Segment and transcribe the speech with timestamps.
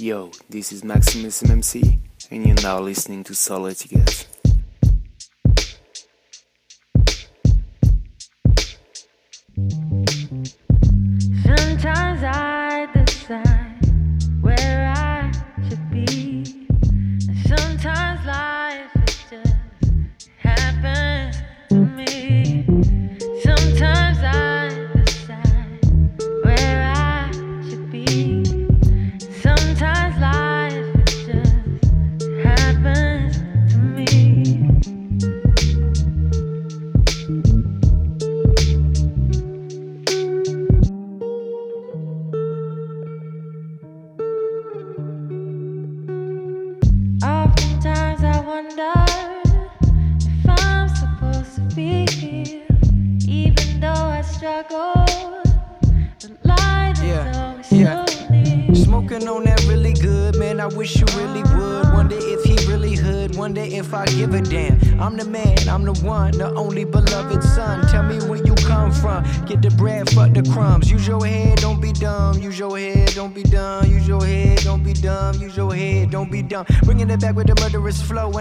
[0.00, 1.98] Yo, this is Maximus MMC,
[2.30, 4.27] and you're now listening to Solid Gas.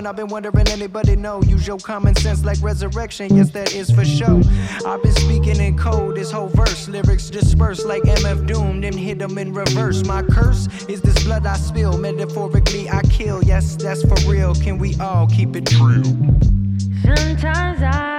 [0.07, 1.41] I've been wondering anybody know.
[1.43, 4.41] Use your common sense like resurrection, yes, that is for sure.
[4.85, 6.87] I've been speaking in code, this whole verse.
[6.87, 10.05] Lyrics dispersed like MF Doom, then hit them in reverse.
[10.05, 13.43] My curse is this blood I spill, metaphorically I kill.
[13.43, 14.55] Yes, that's for real.
[14.55, 16.03] Can we all keep it real?
[17.03, 18.16] Sometimes I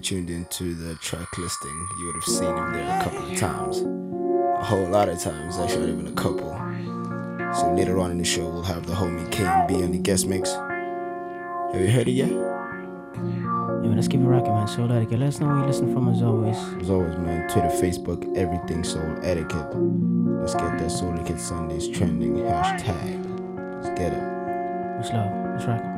[0.00, 3.80] tuned into the track listing, you would have seen him there a couple of times.
[3.80, 6.50] A whole lot of times, actually, not even a couple.
[7.54, 10.50] So later on in the show, we'll have the homie KMB on the guest mix.
[10.50, 12.30] Have you heard it yet?
[12.30, 14.68] Yeah, let's keep it rocking, man.
[14.68, 15.18] Soul Etiquette.
[15.18, 16.56] Let us know where you listen from, as always.
[16.80, 17.48] As always, man.
[17.48, 19.74] Twitter, Facebook, everything Soul Etiquette.
[19.74, 22.34] Let's get that Soul Etiquette Sundays trending.
[22.36, 23.82] Hashtag.
[23.82, 24.22] Let's get it.
[24.96, 25.30] What's love?
[25.52, 25.89] What's rocking?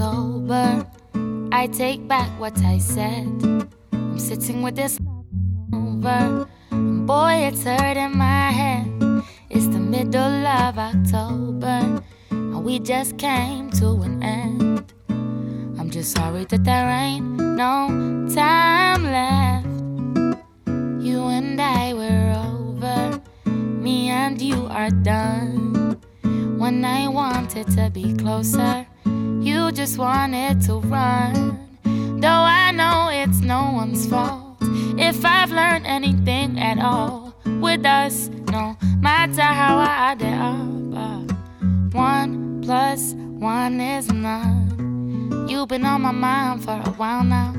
[0.00, 0.86] Sober,
[1.52, 3.28] I take back what I said.
[3.92, 4.98] I'm sitting with this
[5.74, 6.48] over.
[6.70, 8.88] Boy, it's hurting my head.
[9.50, 14.90] It's the middle of October, and we just came to an end.
[15.78, 17.76] I'm just sorry that there ain't no
[18.34, 19.66] time left.
[21.04, 23.20] You and I were over,
[23.84, 26.00] me and you are done.
[26.56, 28.86] When I wanted to be closer,
[29.72, 31.58] just wanted to run.
[32.20, 34.56] Though I know it's no one's fault.
[34.98, 42.62] If I've learned anything at all with us, no matter how I it up, one
[42.62, 45.46] plus one is none.
[45.48, 47.52] You've been on my mind for a while now.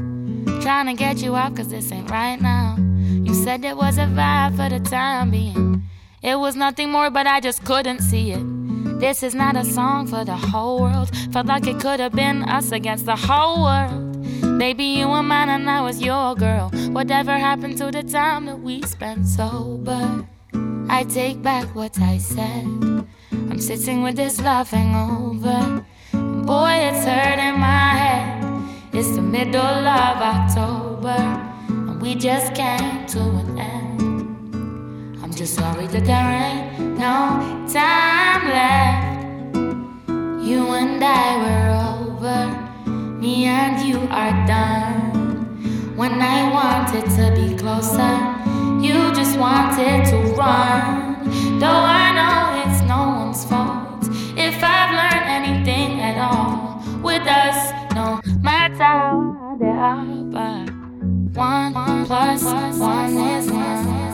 [0.61, 2.75] Trying to get you out, cause this ain't right now.
[2.77, 5.83] You said it was a vibe for the time being.
[6.21, 8.60] It was nothing more, but I just couldn't see it.
[9.01, 11.09] This is not a song for the whole world.
[11.33, 14.59] Felt like it could have been us against the whole world.
[14.59, 16.69] Baby, you were mine and I was your girl.
[16.91, 20.23] Whatever happened to the time that we spent sober?
[20.87, 22.63] I take back what I said.
[23.31, 25.83] I'm sitting with this love hangover.
[26.13, 28.43] Boy, it's hurting my head.
[28.93, 31.17] It's the middle of October,
[31.69, 35.19] and we just came to an end.
[35.23, 39.57] I'm just sorry that there ain't no time left.
[40.47, 42.41] You and I were over,
[43.19, 45.97] me and you are done.
[45.97, 48.15] When I wanted to be closer,
[48.85, 51.59] you just wanted to run.
[51.59, 54.03] Though I know it's no one's fault.
[54.37, 57.59] If I've learned anything at all with us,
[57.95, 60.05] no matter are,
[60.35, 60.69] but
[61.33, 64.10] one plus one is one.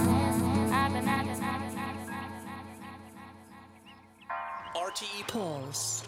[4.97, 6.01] RTE Pulse.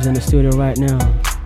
[0.00, 0.98] Vibes in the studio right now.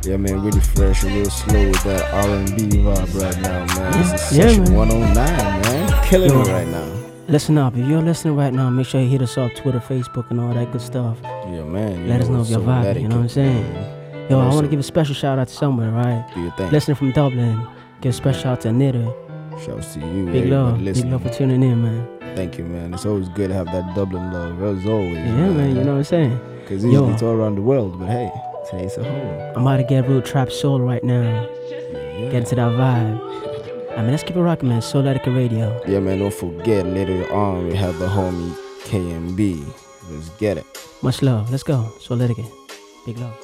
[0.05, 3.93] Yeah, man, really fresh and real slow with that R&B vibe right now, man.
[3.93, 4.75] This is Yeah, session man.
[4.75, 6.05] 109, man.
[6.05, 6.41] Killing Yo.
[6.43, 6.91] it right now.
[7.27, 10.31] Listen up, if you're listening right now, make sure you hit us up Twitter, Facebook,
[10.31, 11.17] and all that good stuff.
[11.23, 12.07] Yeah, man.
[12.07, 13.75] Let us know if you're vibing, you know what I'm saying?
[14.29, 16.27] Yo, I want to give a special shout out to someone, right?
[16.35, 16.71] Do your thing.
[16.71, 17.67] Listening from Dublin.
[18.03, 19.15] Give a special shout out to Anita.
[19.65, 20.85] Shouts to you, Big love.
[20.85, 22.37] Big love for tuning in, man.
[22.37, 22.93] Thank you, man.
[22.93, 25.15] It's always good to have that Dublin love, as always.
[25.17, 26.41] Yeah, man, you know what I'm saying?
[26.61, 28.33] Because usually it's all around the world, but hey,
[28.77, 29.53] today's home.
[29.57, 31.47] I'm about to get real trap soul right now.
[31.69, 33.35] Get into that vibe.
[33.97, 34.81] I mean, let's keep it rocking, man.
[34.81, 35.81] Souletiquette Radio.
[35.87, 39.65] Yeah, man, don't forget later on we have the homie KMB.
[40.11, 40.67] Let's get it.
[41.03, 41.51] Much love.
[41.51, 41.93] Let's go.
[41.99, 42.51] Souletiquette.
[43.07, 43.44] Big love.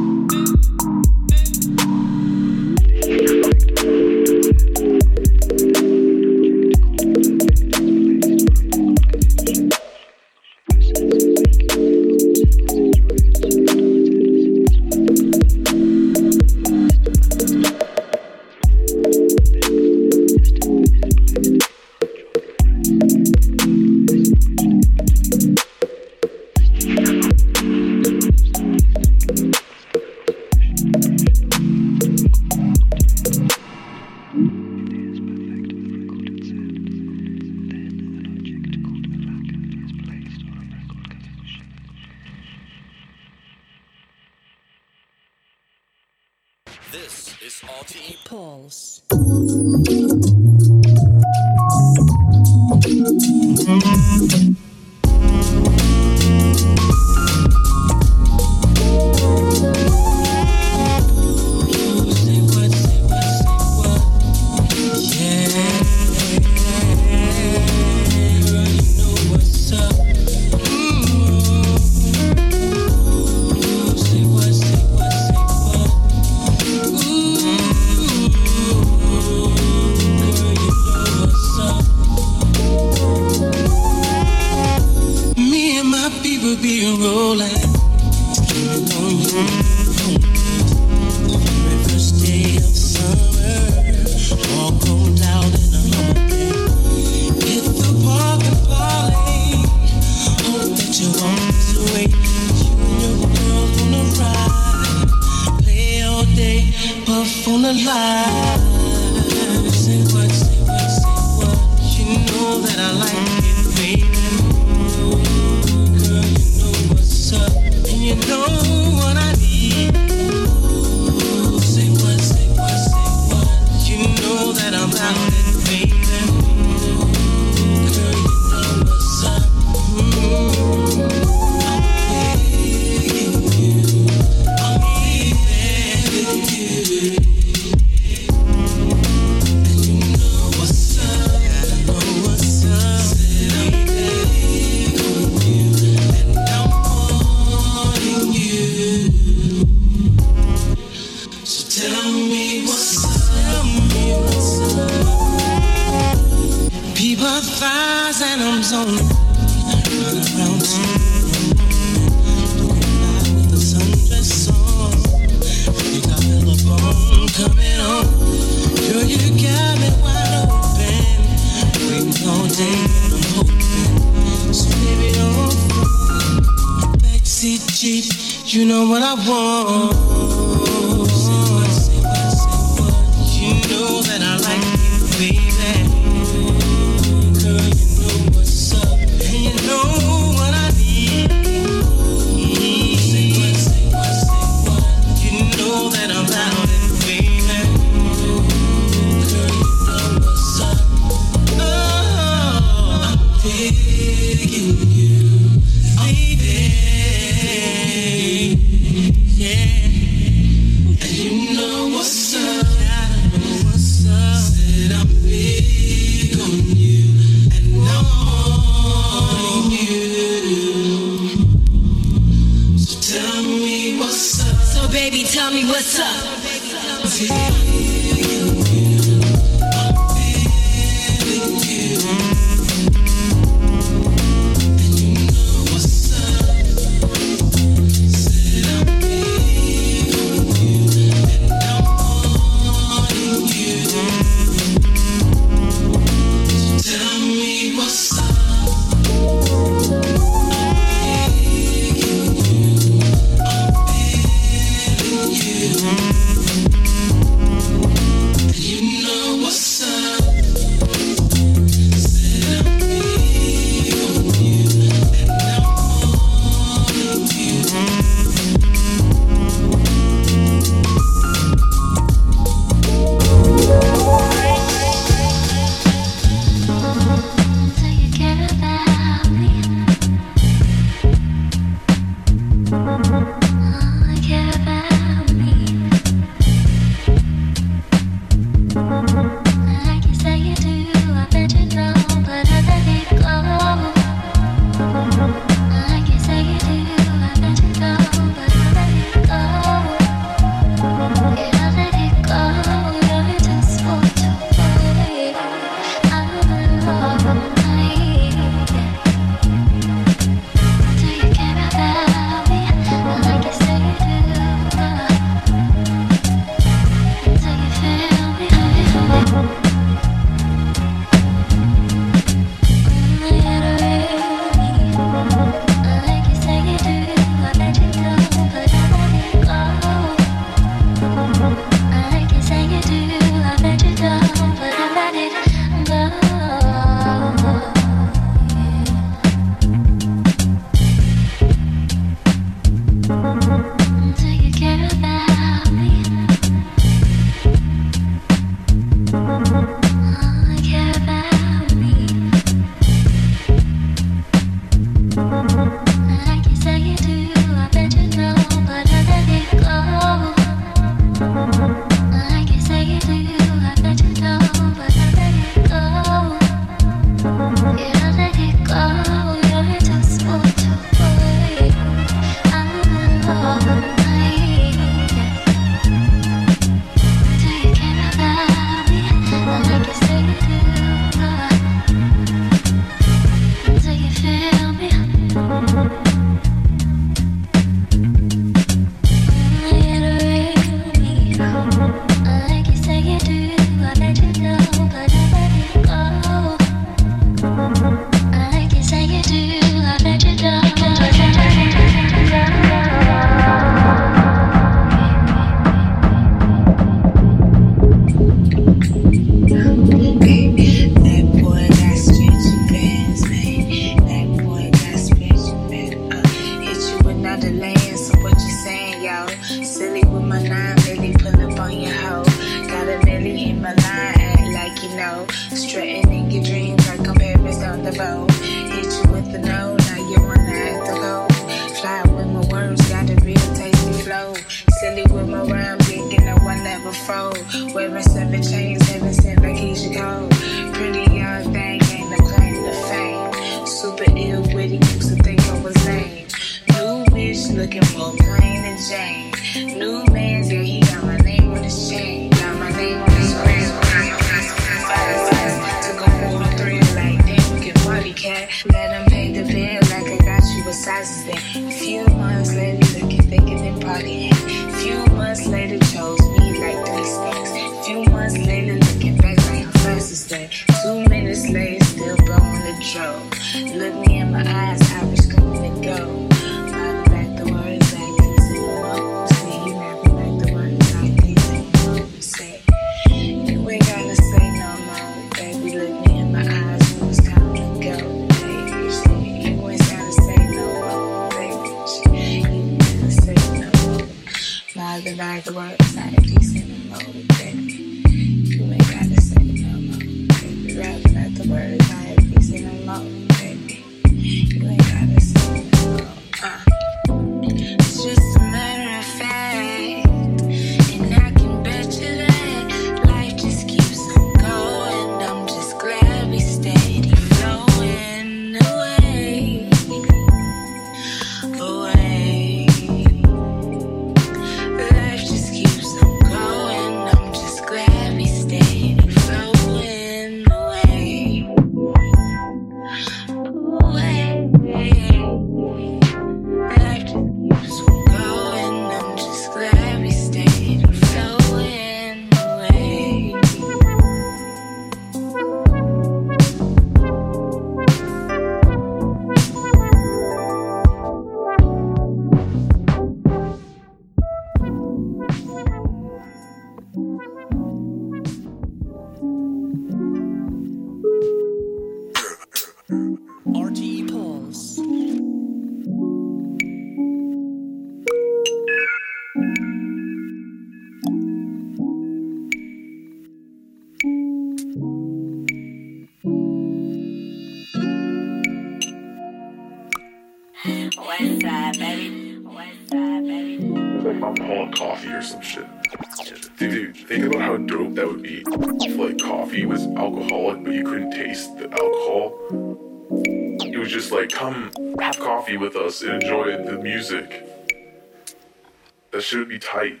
[599.26, 600.00] That shit would be tight.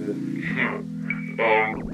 [1.38, 1.89] um,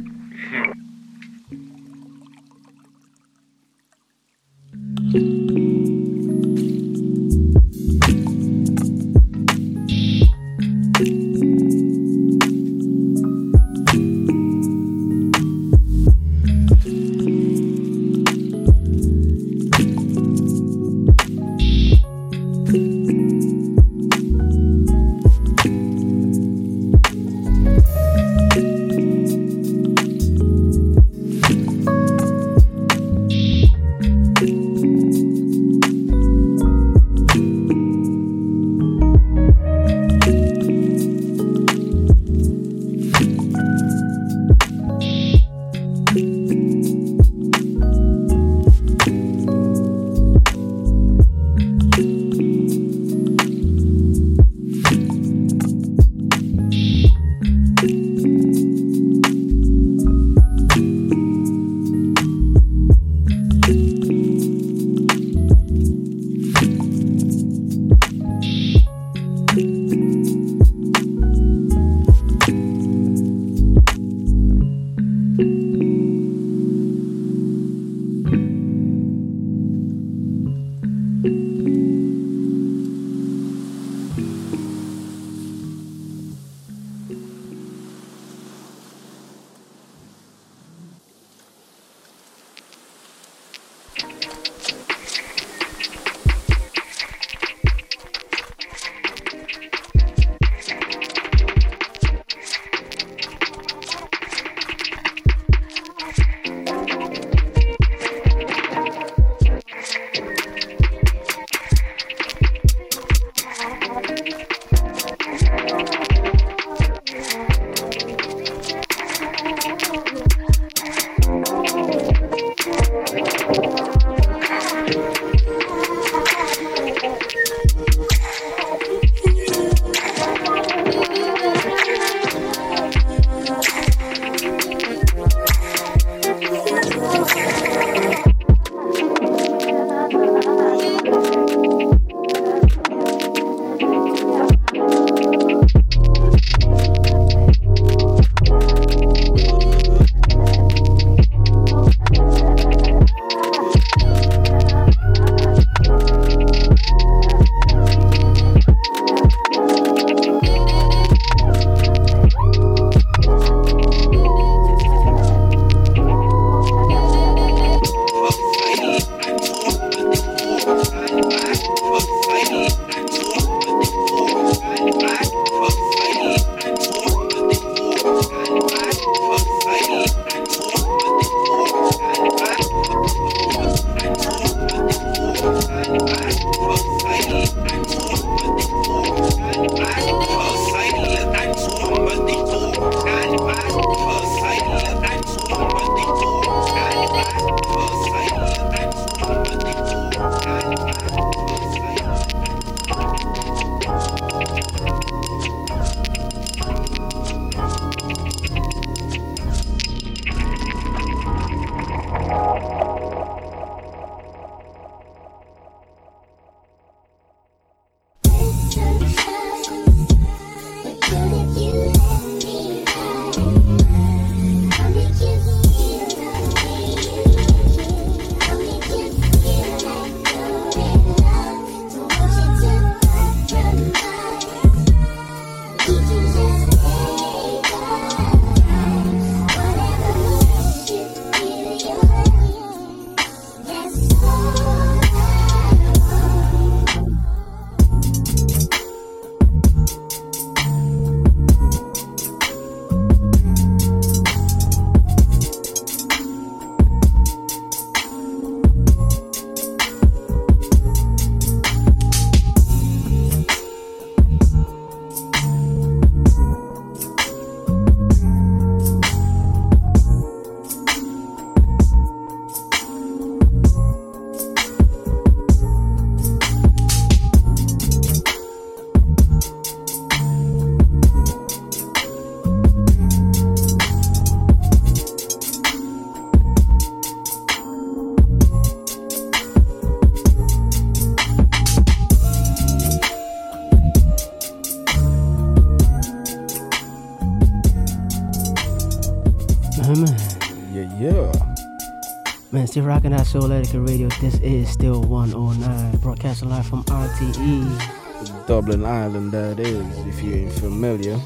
[302.76, 304.06] Still rocking that Souletiquette Radio.
[304.20, 308.46] This is still 109, broadcasting live from RTE.
[308.46, 311.18] Dublin Ireland, that is, if you ain't familiar.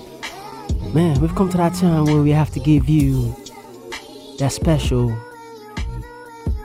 [0.94, 3.34] Man, we've come to that time where we have to give you
[4.38, 5.12] that special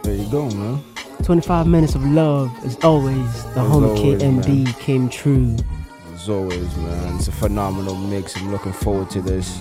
[0.03, 0.83] There you go, man.
[1.23, 2.51] 25 minutes of love.
[2.63, 4.73] As always, the As homie always, KMB man.
[4.73, 5.55] came true.
[6.13, 7.15] As always, man.
[7.15, 8.37] It's a phenomenal mix.
[8.37, 9.59] I'm looking forward to this.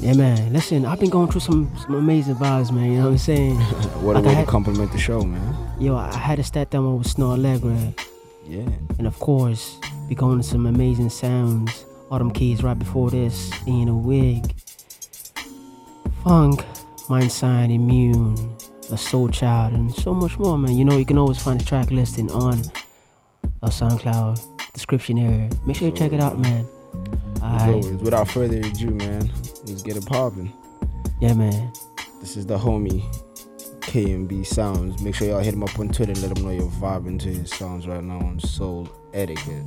[0.00, 0.52] Yeah, man.
[0.52, 2.90] Listen, I've been going through some, some amazing vibes, man.
[2.90, 3.56] You know what I'm saying?
[4.00, 5.54] What a Like, I way to compliment the show, man.
[5.78, 7.94] Yo, I had a stat down with Snoh Aalegra.
[8.46, 8.66] Yeah.
[8.98, 9.76] And of course,
[10.08, 11.84] we going to some amazing sounds.
[12.10, 14.54] Autumn Keys right before this, in a wig.
[16.24, 16.64] Funk,
[17.08, 18.56] Mndsgn, Immune,
[18.90, 20.76] A Soul Child, and so much more, man.
[20.76, 22.62] You know, you can always find the track listing on
[23.62, 25.50] our SoundCloud description area.
[25.66, 26.66] Make sure you check it out, man.
[27.36, 27.68] As Alright.
[27.68, 29.30] always, without further ado, man,
[29.66, 30.52] let's get it popping.
[31.20, 31.72] Yeah, man.
[32.20, 33.02] This is the homie
[33.80, 35.02] KMB Sounds.
[35.02, 37.28] Make sure y'all hit him up on Twitter and let him know you're vibing to
[37.28, 39.64] his sounds right now on Soul Etiquette.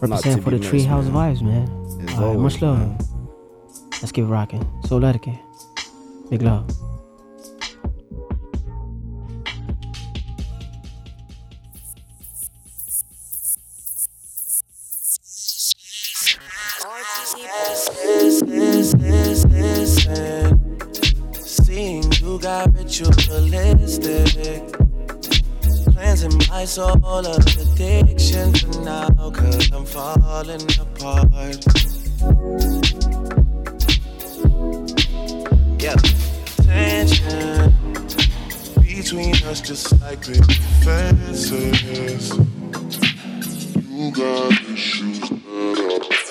[0.00, 1.34] Represent for the missed, Treehouse man.
[1.36, 1.62] vibes, man.
[2.08, 2.78] As Alright, always, much love.
[2.78, 2.98] man.
[4.00, 4.68] Let's keep rocking.
[4.86, 5.38] Soul Etiquette.
[6.28, 6.68] Big love.
[18.82, 20.58] is, is, is it?
[21.34, 24.26] Seeing you got ritualistic.
[25.92, 31.64] Cleansing my soul of addiction for now, cause I'm falling apart.
[35.80, 35.96] Yeah,
[36.66, 37.74] tension
[38.80, 40.44] between us just like big
[40.82, 42.30] fences.
[43.90, 46.21] You got issues that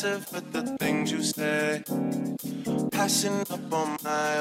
[0.00, 1.82] Passive with the things you say.
[2.90, 4.40] Passing up on my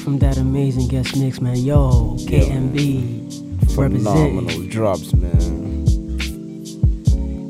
[0.00, 1.56] from that amazing guest mix, man.
[1.56, 4.68] Yo, KMB Phenomenal representing.
[4.68, 5.60] drops, man.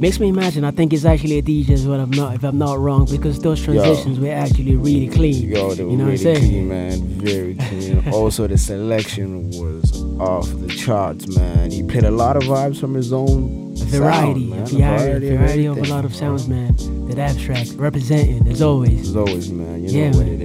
[0.01, 0.65] Makes me imagine.
[0.65, 2.01] I think it's actually a DJ as well.
[2.01, 5.49] If I'm not, if I'm not wrong, because those transitions were actually really clean.
[5.51, 6.49] Yo, they were you know really what I'm saying?
[6.51, 7.01] clean, man.
[7.21, 8.09] Very clean.
[8.13, 11.71] also, the selection was off the charts, man.
[11.71, 14.63] He played a lot of vibes from his own variety, sound, man.
[14.63, 16.75] a variety, variety of a lot of sounds, man.
[17.09, 19.11] That abstract representing as always.
[19.11, 19.85] As always, man.
[19.85, 20.40] You know Yeah, what man.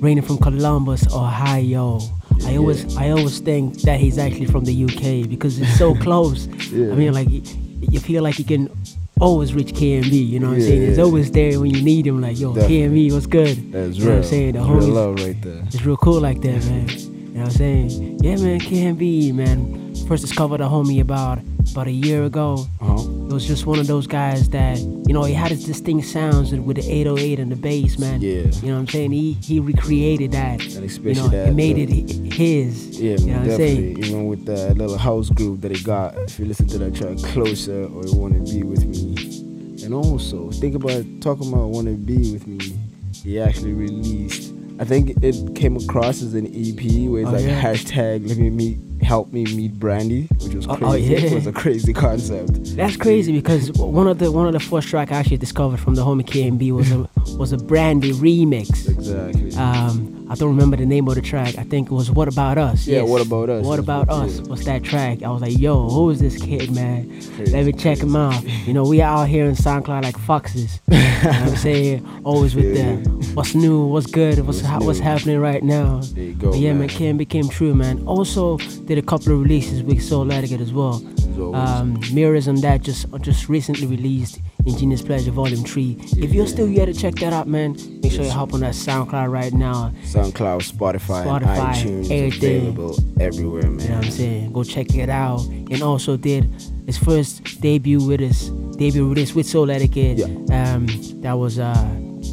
[0.00, 2.00] Reigning from Columbus, Ohio.
[2.44, 6.46] I always, I always think that he's actually from the UK because it's so close.
[6.70, 6.92] Yeah.
[6.92, 8.70] I mean, like you, feel like you can
[9.20, 10.12] always reach KMB.
[10.12, 10.82] You know what I'm saying?
[10.82, 11.04] It's yeah.
[11.04, 12.20] always there when you need him.
[12.20, 13.08] Like, yo, Definitely.
[13.08, 13.72] KMB, what's good?
[13.72, 14.52] That's you know what I'm saying?
[14.52, 15.62] The real homies, love right there.
[15.66, 16.88] It's real cool like that, man.
[16.88, 18.18] You know what I'm saying?
[18.22, 19.94] Yeah, man, KMB, man.
[20.06, 21.38] First discovered a homie about
[21.72, 22.66] about a year ago.
[22.80, 23.15] Uh-huh.
[23.26, 26.54] It was just one of those guys that, you know, he had his distinct sounds
[26.54, 28.20] with the 808 and the bass, man.
[28.20, 28.42] Yeah.
[28.62, 29.10] You know what I'm saying?
[29.10, 30.60] He he recreated that.
[30.76, 31.88] And you know, that, he made it
[32.32, 33.00] his.
[33.00, 34.06] Yeah, you know man, what I'm definitely.
[34.06, 37.18] Even with that little house group that he got, if you listen to that track
[37.32, 39.84] closer or you wanna be with me.
[39.84, 42.78] And also think about talking about wanna be with me.
[43.24, 47.44] He actually released I think it came across as an EP where it's Oh, like
[47.46, 47.60] yeah.
[47.62, 50.84] hashtag let me meet help me meet Brandy, which was Oh, crazy.
[50.84, 51.26] oh, yeah.
[51.26, 52.76] It was a crazy concept.
[52.76, 55.94] That's crazy because one of the one of the first track I actually discovered from
[55.94, 57.08] the homie KMB was a
[57.38, 58.88] was a Brandy remix.
[58.88, 59.54] Exactly.
[59.54, 61.56] Um, I don't remember the name of the track.
[61.56, 63.08] I think it was "What About Us." Yeah, yes.
[63.08, 64.38] What About Us What about us?
[64.38, 64.44] yeah.
[64.46, 65.22] What's that track?
[65.22, 67.20] I was like, "Yo, who is this kid, man?
[67.52, 70.80] Let me check him out." You know, we are out here in SoundCloud like foxes.
[70.88, 72.20] you know what I'm saying?
[72.24, 76.00] Always with Yeah, the what's new, what's good, what's What's ha- what's happening right now.
[76.02, 76.80] There you go, But yeah, man.
[76.80, 78.02] man, KMB came true, man.
[78.06, 81.02] Also did a couple of releases with Soul Etiquette as well.
[81.54, 85.96] Um, Mirrors on that just just recently released Ingenious Pleasure Volume 3.
[86.18, 88.74] If you're still yet to check that out, man, make sure you hop on that
[88.74, 89.92] SoundCloud right now.
[90.02, 92.68] SoundCloud, Spotify, Spotify, iTunes everything.
[92.68, 93.80] available everywhere, man.
[93.80, 94.52] You know what I'm saying?
[94.52, 95.44] Go check it out.
[95.46, 96.50] And also did
[96.84, 100.50] his first debut with us, debut with release with Souletiquette.
[100.50, 100.86] Um,
[101.22, 101.74] that was uh,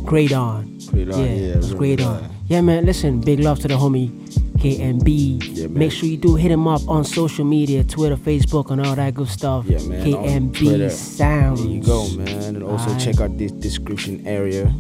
[0.04, 0.80] Great On.
[0.88, 2.30] Great On, yeah, it was Great On.
[2.48, 2.86] Yeah, man.
[2.86, 4.12] Listen, big love to the homie
[4.64, 5.58] KMB.
[5.58, 5.80] Yeah, man.
[5.80, 9.14] Make sure you do hit him up on social media, Twitter, Facebook, and all that
[9.14, 9.66] good stuff.
[9.66, 10.06] Yeah, man.
[10.06, 11.62] KMB Sounds.
[11.62, 12.56] There you go, man.
[12.56, 13.02] And also Alright.
[13.02, 14.74] check out this description area.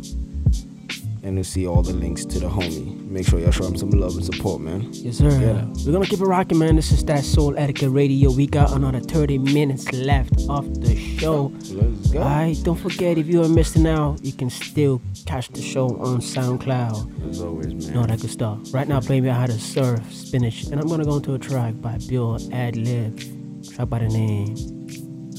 [1.24, 3.00] And you'll see all the links to the homie.
[3.10, 4.90] Make sure y'all show him some love and support, man.
[4.92, 5.30] Yes, sir.
[5.30, 5.66] Yeah.
[5.86, 6.76] We're gonna keep it rocking, man.
[6.76, 8.30] This is that Souletiquette Radio.
[8.30, 11.54] We got another 30 minutes left of the show.
[11.70, 12.20] Let's go.
[12.20, 16.20] Alright, don't forget if you are missing out, you can still catch the show on
[16.20, 17.30] SoundCloud.
[17.30, 17.98] As always, man.
[17.98, 18.60] All that good stuff.
[18.74, 21.80] Right now, playing me how to surf spinach, and I'm gonna go into a track
[21.80, 24.58] by Bill Adlib, track by the name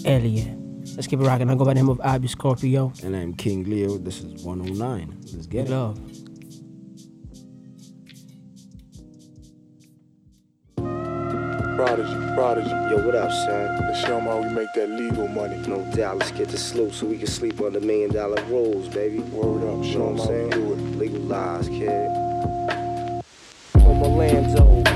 [0.06, 0.63] Elliot.
[0.94, 1.50] Let's keep it rocking.
[1.50, 2.92] I go by the name of Abi Scorpio.
[3.02, 3.98] And I'm King Leo.
[3.98, 5.16] This is 109.
[5.32, 5.70] Let's get Good it.
[5.70, 5.98] love.
[10.76, 12.70] Prodigy, prodigy.
[12.70, 13.76] Yo, what up, son?
[13.80, 15.56] Let's show 'em how we make that legal money.
[15.66, 16.18] No doubt.
[16.18, 19.18] Let's get to sloop so we can sleep on the million dollar rolls, baby.
[19.20, 20.50] Word up, You show know 'em what how I'm we saying?
[20.50, 20.98] do it.
[20.98, 22.10] Legalize, kid.
[23.72, 24.93] From Orlando.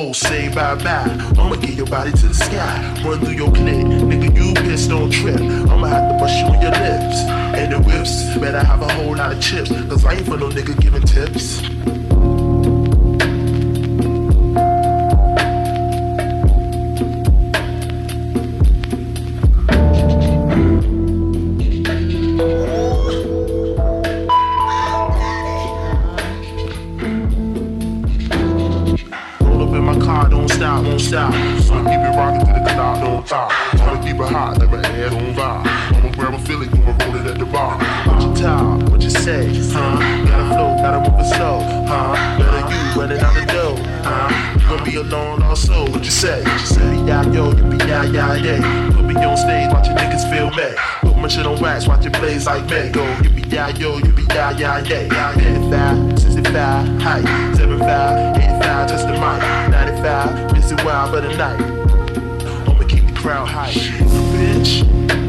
[0.00, 1.10] Oh, say bye bye.
[1.36, 3.02] I'ma get your body to the sky.
[3.04, 3.84] Run through your clip.
[3.84, 5.40] Nigga, you pissed on trip.
[5.40, 7.18] I'ma have to bust you in your lips.
[7.58, 8.38] And the whips.
[8.38, 9.70] Better have a whole lot of chips.
[9.70, 11.97] Cause I ain't for no nigga giving tips.
[31.08, 31.32] Stop.
[31.64, 33.50] So keep it rocking to the cloud, don't top.
[33.80, 35.62] I'ma keep it hot, my head on fire.
[35.96, 37.78] I'ma grab a Philly, go roll it at the bar.
[38.06, 39.96] What you talk, what you say, huh?
[40.28, 42.12] Gotta flow, gotta move it slow, huh?
[42.38, 44.60] Better you running out the door, huh?
[44.60, 46.42] You gon' be alone also, what you say?
[46.42, 48.90] What you say, yeah, yo, you be yeah, yeah, yeah.
[48.92, 50.76] Put me on stage, watch your niggas feel me.
[51.00, 52.90] Put my shit on wax, watch it blaze like me.
[52.90, 55.32] Go, you be yeah, yo, you be yeah, yeah, yeah.
[55.32, 59.70] 55, 65, height, 75, 85, just the mic.
[59.70, 61.60] 95, busy wild for the night.
[62.68, 63.72] I'ma keep the crowd high.
[63.72, 65.27] Bitch.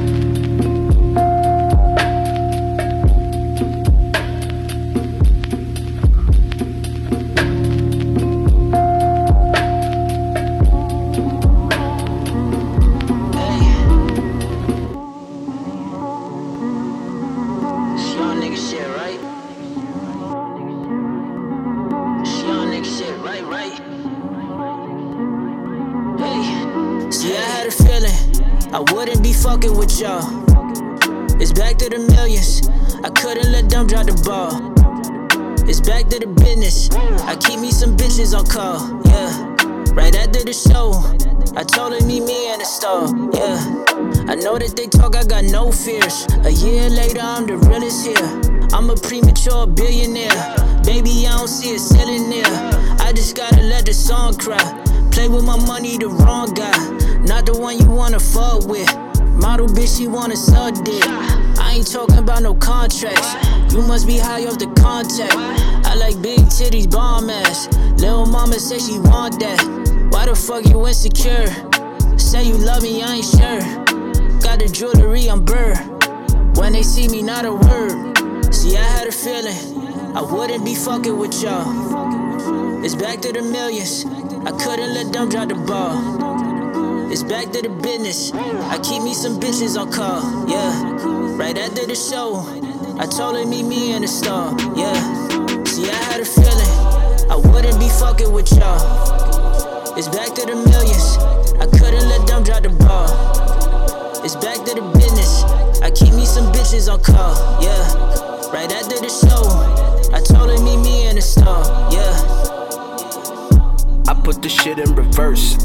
[38.49, 39.29] Call, yeah.
[39.93, 40.91] Right after the show,
[41.55, 43.57] I told her meet me in the store, yeah.
[44.27, 46.25] I know that they talk, I got no fears.
[46.43, 48.49] A year later, I'm the realest here.
[48.73, 50.33] I'm a premature billionaire.
[50.83, 52.45] Baby, I don't see it selling there.
[52.99, 54.57] I just gotta let the song cry.
[55.11, 56.77] Play with my money, the wrong guy.
[57.25, 58.89] Not the one you wanna fuck with.
[59.39, 61.03] Model bitch, she wanna suck dick.
[61.05, 63.35] I ain't talking about no contracts.
[63.73, 65.33] You must be high off the contact.
[65.89, 67.67] I like big titties, bomb ass.
[67.99, 69.59] Little mama say she want that.
[70.11, 71.47] Why the fuck you insecure?
[72.19, 73.59] Say you love me, I ain't sure.
[74.39, 75.73] Got the jewelry, I'm burr.
[76.53, 78.53] When they see me, not a word.
[78.53, 79.57] See, I had a feeling
[80.15, 82.85] I wouldn't be fucking with y'all.
[82.85, 84.05] It's back to the millions.
[84.45, 87.11] I couldn't let them drop the ball.
[87.11, 88.31] It's back to the business.
[88.31, 90.71] I keep me some bitches on call, yeah.
[91.35, 92.45] Right after the show,
[92.99, 95.28] I told her meet me in the store, yeah.
[95.79, 99.97] See, I had a feeling I wouldn't be fucking with y'all.
[99.97, 101.15] It's back to the millions.
[101.55, 103.07] I couldn't let them drop the ball.
[104.25, 105.43] It's back to the business.
[105.81, 107.79] I keep me some bitches on call, yeah.
[108.51, 109.39] Right after the show,
[110.13, 111.63] I told her meet me in the store,
[111.95, 112.11] yeah.
[114.09, 115.55] I put the shit in reverse.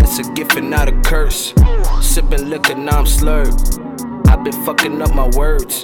[0.00, 1.54] It's a gift and not a curse.
[2.02, 3.54] Sipping liquor, now I'm slurred.
[4.28, 5.82] I've been fucking up my words.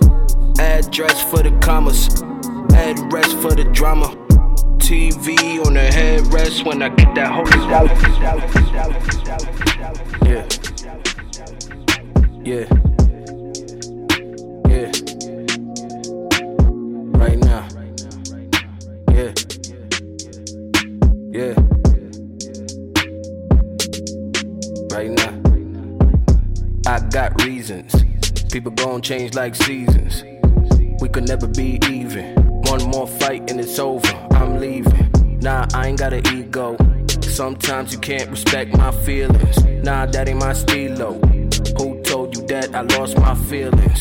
[0.58, 2.22] Address for the commas,
[2.74, 4.16] address for the drama.
[4.78, 7.50] TV on the headrest when I get that holy
[10.28, 10.46] Yeah.
[12.44, 12.66] Yeah.
[14.68, 14.90] Yeah.
[17.16, 17.68] Right now.
[19.12, 19.32] Yeah.
[21.30, 21.54] Yeah.
[24.90, 25.32] Right now.
[26.86, 27.94] I got reasons.
[28.52, 30.24] People gon' change like seasons.
[31.00, 32.51] We could never be even.
[32.72, 34.08] One more fight and it's over.
[34.30, 35.38] I'm leaving.
[35.40, 36.78] Nah, I ain't got an ego.
[37.20, 39.62] Sometimes you can't respect my feelings.
[39.84, 41.20] Nah, that ain't my stilo.
[41.76, 44.00] Who told you that I lost my feelings?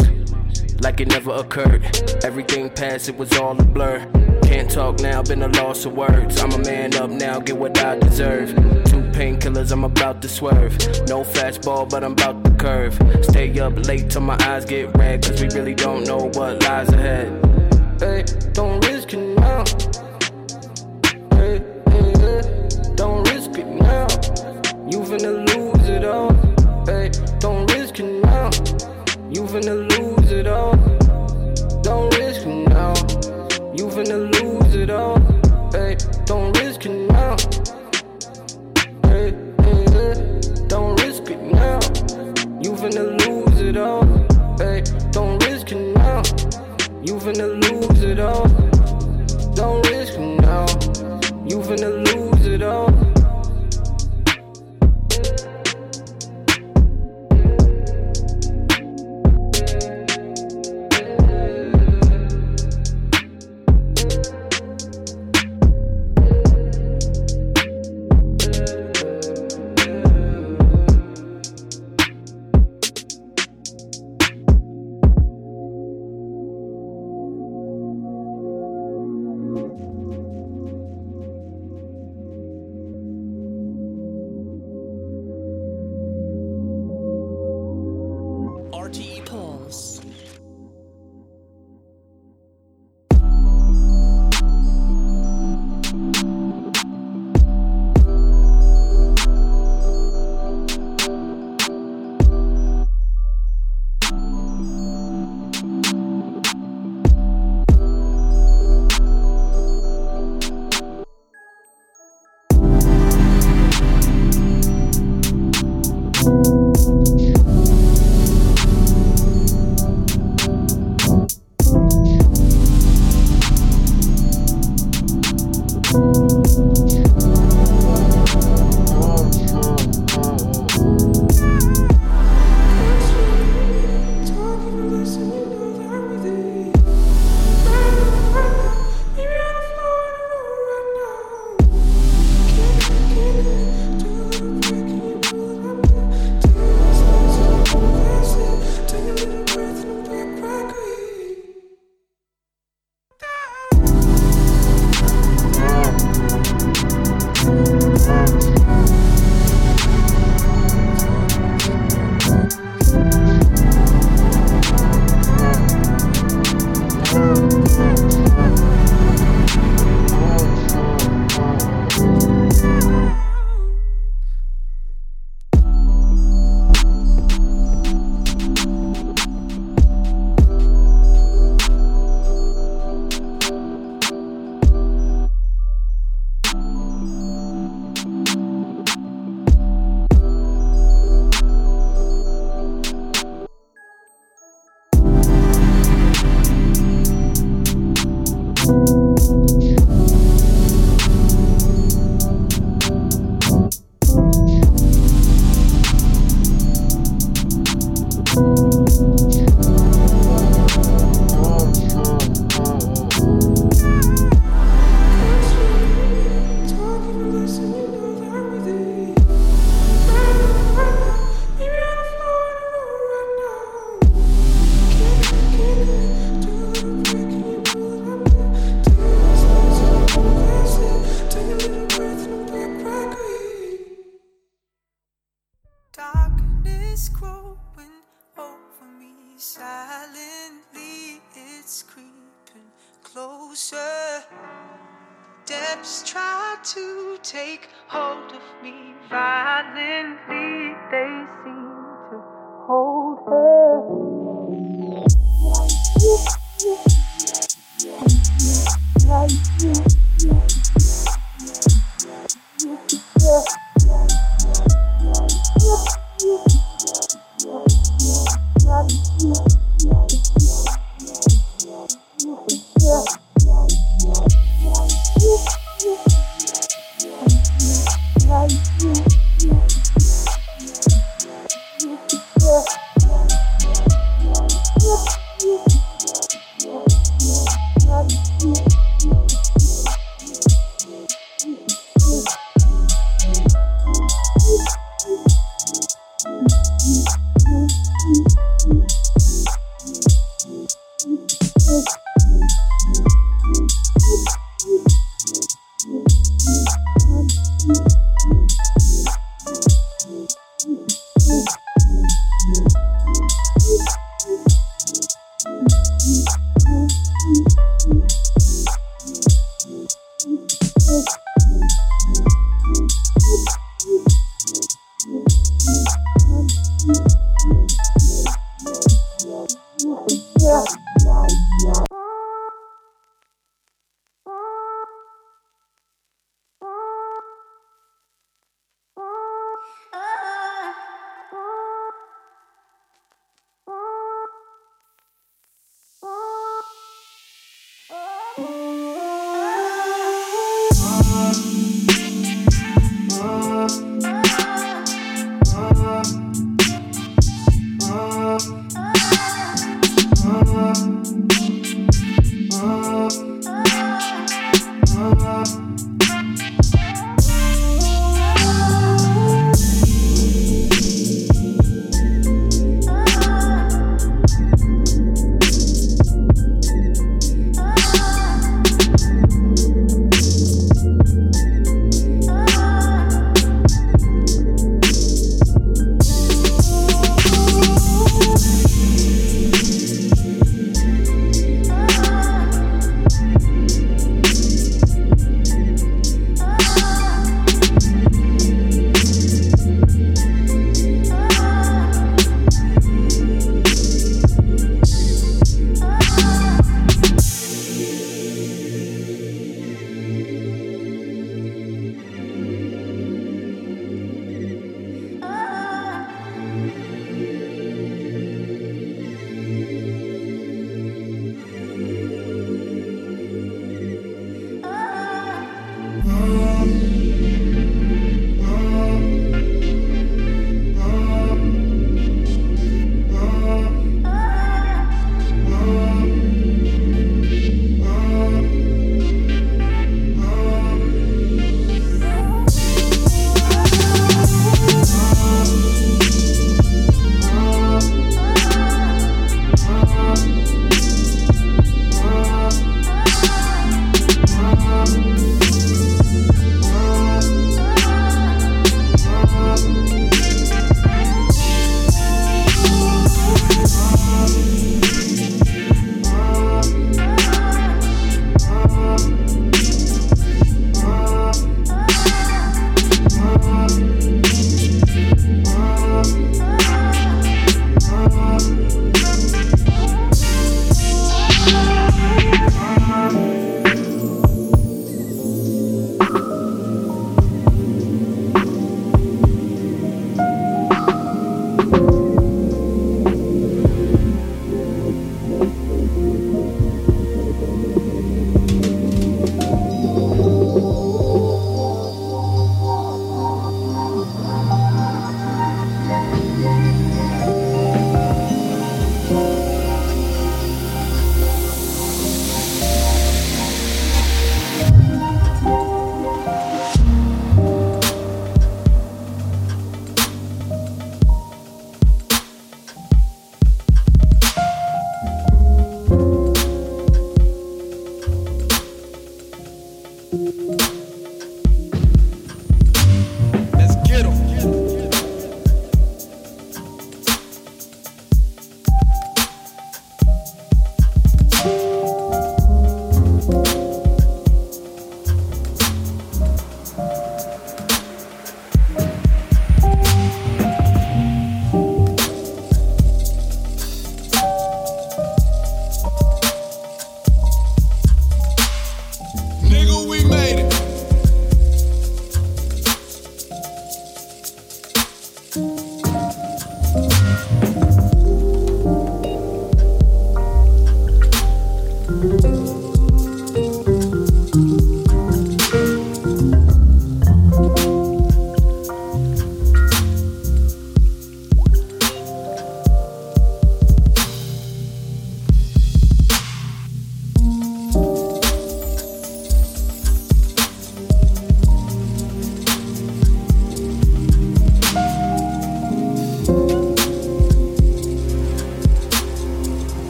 [0.79, 1.83] Like it never occurred.
[2.23, 4.09] Everything past, it was all a blur.
[4.43, 6.41] Can't talk now, been a loss of words.
[6.41, 8.55] I'm a man up now, get what I deserve.
[8.85, 10.77] Two painkillers, I'm about to swerve.
[11.09, 12.97] No fastball, but I'm about to curve.
[13.23, 16.87] Stay up late till my eyes get red, cause we really don't know what lies
[16.87, 17.50] ahead.
[18.01, 18.23] Hey,
[18.53, 18.80] don't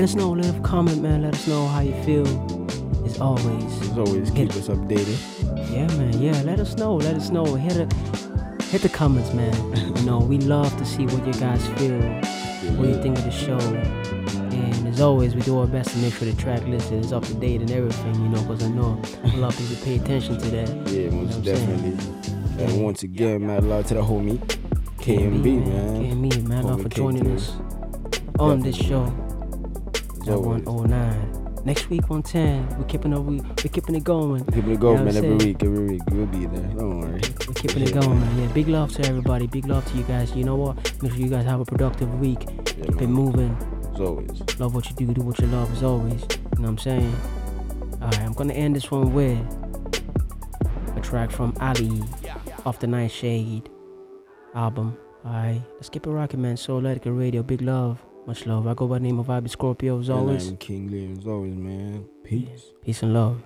[0.00, 1.20] Let us know, leave a comment, man.
[1.24, 2.26] Let us know how you feel.
[3.04, 3.82] As always.
[3.82, 5.18] As always, keep us updated.
[5.70, 6.18] Yeah, man.
[6.18, 6.96] Yeah, let us know.
[6.96, 7.44] Let us know.
[7.44, 9.52] Hit the hit the comments, man.
[9.98, 12.00] you know, we love to see what you guys feel,
[12.78, 13.58] what you think of the show.
[13.58, 17.24] And as always, we do our best to make sure the track list is up
[17.24, 20.38] to date and everything, you know, because I know a lot of people pay attention
[20.38, 20.68] to that.
[20.88, 21.66] Yeah, You know most I'm saying?
[21.66, 22.64] definitely.
[22.64, 24.38] And once again, mad love to the homie,
[24.96, 26.02] KMB, man.
[26.02, 27.52] KMB, man, love for joining us
[28.38, 29.12] on this show.
[30.22, 31.64] As At 109.
[31.64, 32.78] Next week 110.
[32.78, 34.44] We're keeping it we we're keeping it going.
[34.46, 36.02] Keeping it You going, know man, every week, every week.
[36.10, 36.62] We'll be there.
[36.68, 37.20] Don't worry.
[37.46, 38.38] We're keeping it going, man.
[38.38, 39.46] Yeah, big love to everybody.
[39.46, 40.34] Big love to you guys.
[40.34, 40.76] You know what?
[41.02, 42.40] Make sure you guys have a productive week.
[42.64, 43.56] Keep it moving.
[43.92, 44.58] As always.
[44.58, 46.22] Love what you do, do what you love as always.
[46.22, 47.16] You know what I'm saying?
[48.00, 49.38] Alright, I'm gonna end this one with
[50.96, 52.02] a track from Ali
[52.64, 53.68] off the Nightshade
[54.54, 54.96] album.
[55.24, 56.56] Alright, let's keep it rocking, man.
[56.56, 58.66] Souletiquette Radio, big love, much love.
[58.66, 60.48] I go by the name of Vibe Scorpio as always.
[60.48, 62.06] I'm King Lear, as always, man.
[62.24, 62.72] Peace.
[62.84, 63.42] Peace and love.